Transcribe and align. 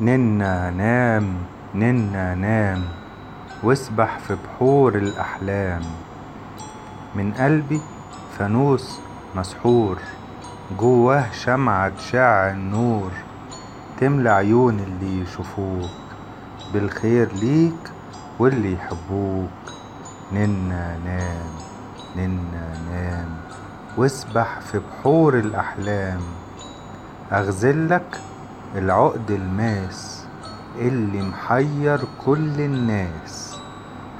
ننا 0.00 0.70
نام 0.70 1.36
ننا 1.74 2.34
نام. 2.34 2.84
واسبح 3.62 4.18
في 4.18 4.36
بحور 4.36 4.94
الأحلام. 4.94 5.82
من 7.14 7.32
قلبي 7.32 7.80
فانوس 8.38 9.00
مسحور 9.34 9.98
جواه 10.78 11.30
شمعة 11.30 11.88
تشع 11.88 12.50
النور. 12.50 13.10
تملى 14.00 14.30
عيون 14.30 14.80
اللي 14.80 15.20
يشوفوك 15.20 15.90
بالخير 16.72 17.32
ليك 17.32 17.92
واللي 18.38 18.72
يحبوك. 18.72 19.50
ننا 20.32 20.98
نام 21.04 21.50
ننا 22.16 22.78
نام. 22.90 23.28
واسبح 23.96 24.60
في 24.60 24.78
بحور 24.78 25.38
الأحلام. 25.38 26.20
أغزلك 27.32 28.20
العقد 28.74 29.30
الماس 29.30 30.24
اللي 30.78 31.22
محير 31.22 32.00
كل 32.24 32.60
الناس. 32.60 33.58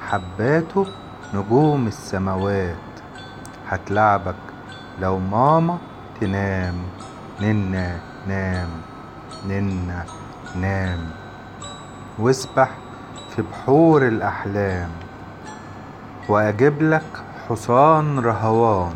حباته 0.01 0.87
نجوم 1.35 1.87
السماوات. 1.87 2.77
هتلعبك 3.69 4.35
لو 5.01 5.19
ماما 5.19 5.79
تنام. 6.21 6.75
ننا 7.41 7.99
نام. 8.29 8.69
ننا 9.49 10.05
نام. 10.57 11.11
واسبح 12.19 12.71
في 13.37 13.43
بحور 13.43 14.09
الأحلام. 14.09 14.91
وأجيب 16.29 16.83
لك 16.83 17.23
حصان 17.49 18.19
رهوان. 18.19 18.95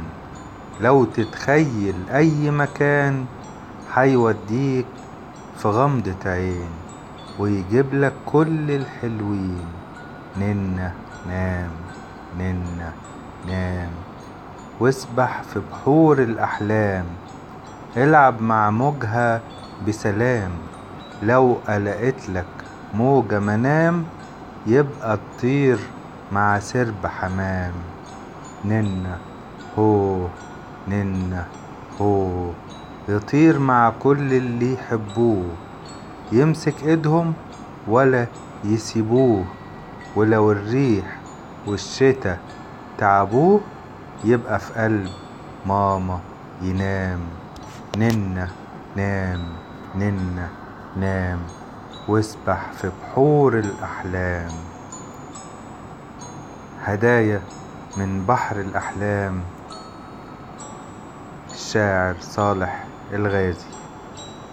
لو 0.80 1.05
تتخيل 1.05 1.95
أي 2.11 2.50
مكان 2.50 3.25
هيوديك 3.95 4.86
في 5.54 5.68
غمضة 5.68 6.30
عين 6.30 6.70
ويجيب 7.38 7.94
لك 7.94 8.14
كل 8.24 8.70
الحلوين. 8.70 9.66
ننا 10.36 10.92
نام 11.27 11.70
ننا 12.38 12.92
نام. 13.46 13.91
واسبح 14.80 15.42
في 15.42 15.61
بحور 15.61 16.22
الأحلام. 16.22 17.06
العب 17.96 18.41
مع 18.41 18.70
موجها 18.70 19.41
بسلام. 19.88 20.50
لو 21.22 21.62
قلقت 21.68 22.28
لك 22.28 22.46
موجة 22.94 23.41
منام 23.41 24.05
يبقى 24.66 25.18
تطير 25.39 25.78
مع 26.33 26.58
سرب 26.58 27.06
حمام. 27.06 27.74
ننا 28.64 29.18
هو 29.78 30.27
ننا 30.89 31.46
هو. 32.00 32.50
يطير 33.08 33.58
مع 33.58 33.91
كل 33.91 34.33
اللي 34.33 34.72
يحبوه. 34.74 35.56
يمسك 36.33 36.83
ايدهم 36.83 37.34
ولا 37.86 38.27
يسيبوه. 38.64 39.44
ولو 40.16 40.52
الريح 40.52 41.20
والشتا 41.66 42.38
تعبوه 42.98 43.61
يبقى 44.24 44.58
في 44.58 44.72
قلب 44.72 45.12
ماما 45.66 46.20
ينام. 46.62 47.20
ننا 47.96 48.48
نام 48.96 49.41
ننا 49.94 50.48
نام. 50.96 51.39
واسبح 52.08 52.72
في 52.72 52.91
بحور 53.02 53.58
الأحلام. 53.58 54.52
هدايا 56.84 57.42
من 57.96 58.27
بحر 58.27 58.61
الأحلام. 58.61 59.42
الشاعر 61.52 62.16
صالح 62.20 62.94
الغازي 63.12 63.83